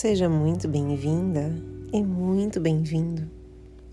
[0.00, 1.52] Seja muito bem-vinda
[1.92, 3.28] e muito bem-vindo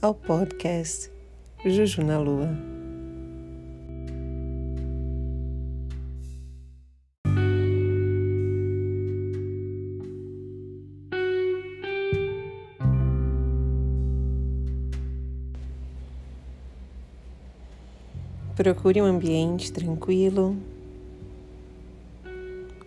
[0.00, 1.12] ao podcast
[1.62, 2.48] Juju na Lua.
[18.56, 20.56] Procure um ambiente tranquilo,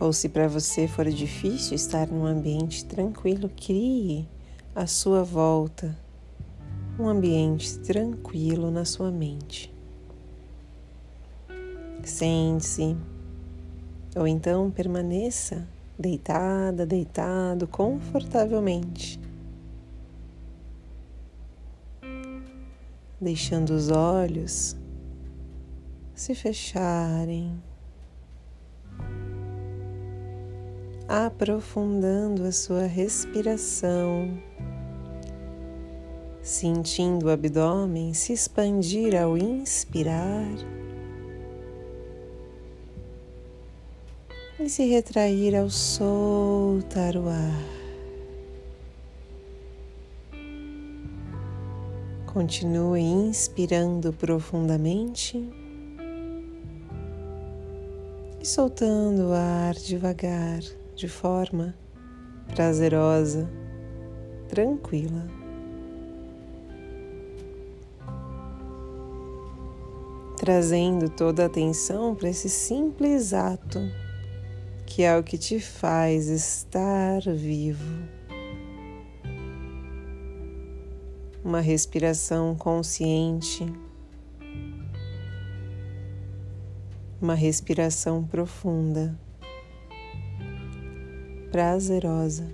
[0.00, 4.26] ou se para você for difícil estar num ambiente tranquilo, crie
[4.74, 5.94] à sua volta
[6.98, 9.72] um ambiente tranquilo na sua mente.
[12.02, 12.96] Sente-se,
[14.16, 15.66] ou então permaneça
[15.98, 19.20] deitada, deitado confortavelmente,
[23.20, 24.76] deixando os olhos
[26.14, 27.69] se fecharem.
[31.10, 34.32] Aprofundando a sua respiração,
[36.40, 40.54] sentindo o abdômen se expandir ao inspirar
[44.60, 47.80] e se retrair ao soltar o ar.
[52.32, 55.44] Continue inspirando profundamente
[58.40, 61.74] e soltando o ar devagar de forma
[62.54, 63.48] prazerosa,
[64.48, 65.26] tranquila.
[70.36, 73.78] Trazendo toda a atenção para esse simples ato,
[74.84, 78.06] que é o que te faz estar vivo.
[81.42, 83.64] Uma respiração consciente,
[87.22, 89.18] uma respiração profunda
[91.50, 92.46] prazerosa.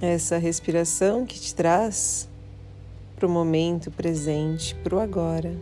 [0.00, 2.28] Essa respiração que te traz
[3.16, 5.54] para o momento presente, para o agora.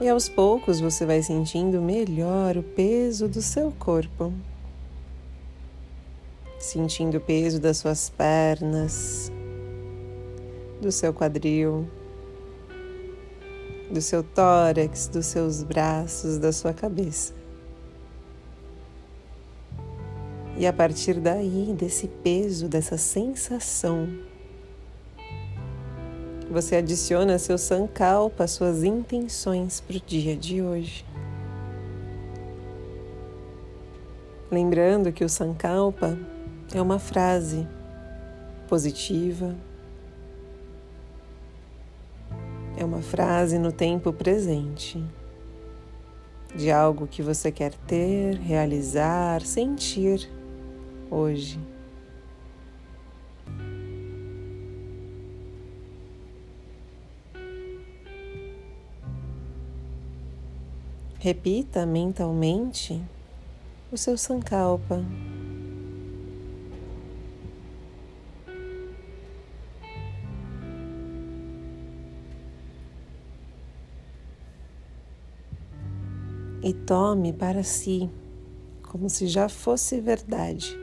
[0.00, 4.32] E aos poucos você vai sentindo melhor o peso do seu corpo,
[6.58, 9.30] sentindo o peso das suas pernas,
[10.82, 11.88] do seu quadril,
[13.88, 17.32] do seu tórax, dos seus braços, da sua cabeça.
[20.58, 24.08] E a partir daí, desse peso, dessa sensação,
[26.50, 31.06] você adiciona seu sankalpa, suas intenções para o dia de hoje.
[34.50, 36.18] Lembrando que o sankalpa
[36.74, 37.66] é uma frase
[38.68, 39.56] positiva,
[42.82, 45.02] é uma frase no tempo presente
[46.54, 50.28] de algo que você quer ter, realizar, sentir
[51.08, 51.60] hoje.
[61.20, 63.00] Repita mentalmente
[63.92, 65.04] o seu sankalpa.
[76.62, 78.08] E tome para si
[78.92, 80.78] como se já fosse verdade.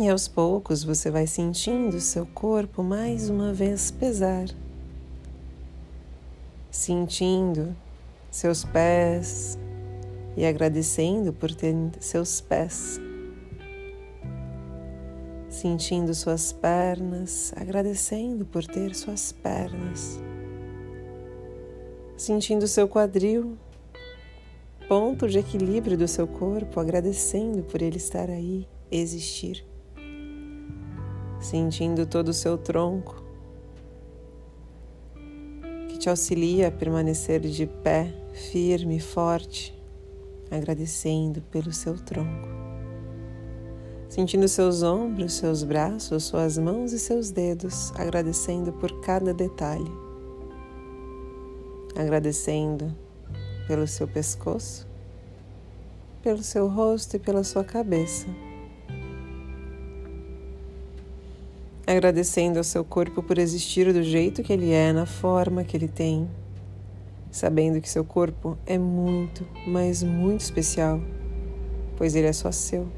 [0.00, 4.46] E aos poucos você vai sentindo seu corpo mais uma vez pesar,
[6.70, 7.76] sentindo
[8.30, 9.56] seus pés
[10.36, 12.98] e agradecendo por ter seus pés
[15.64, 20.20] sentindo suas pernas, agradecendo por ter suas pernas,
[22.18, 23.56] sentindo seu quadril,
[24.86, 29.64] ponto de equilíbrio do seu corpo, agradecendo por ele estar aí, existir,
[31.40, 33.24] sentindo todo o seu tronco,
[35.88, 38.14] que te auxilia a permanecer de pé,
[38.52, 39.74] firme, forte,
[40.50, 42.63] agradecendo pelo seu tronco
[44.14, 49.90] sentindo seus ombros, seus braços, suas mãos e seus dedos, agradecendo por cada detalhe.
[51.96, 52.94] Agradecendo
[53.66, 54.86] pelo seu pescoço,
[56.22, 58.28] pelo seu rosto e pela sua cabeça.
[61.84, 65.88] Agradecendo ao seu corpo por existir do jeito que ele é, na forma que ele
[65.88, 66.30] tem,
[67.32, 71.00] sabendo que seu corpo é muito, mas muito especial,
[71.96, 72.88] pois ele é só seu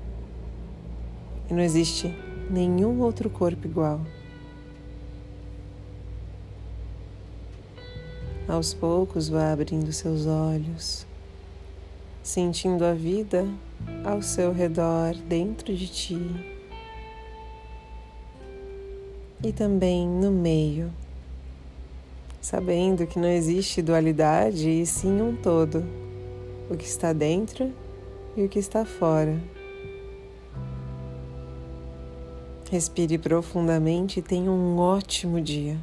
[1.51, 2.15] e não existe
[2.51, 4.01] nenhum outro corpo igual.
[8.49, 11.07] Aos poucos vá abrindo seus olhos,
[12.23, 13.47] sentindo a vida
[14.05, 16.57] ao seu redor, dentro de ti
[19.45, 20.93] e também no meio,
[22.41, 25.85] sabendo que não existe dualidade e sim um todo,
[26.71, 27.73] o que está dentro
[28.37, 29.56] e o que está fora.
[32.71, 35.77] Respire profundamente e tenha um ótimo dia.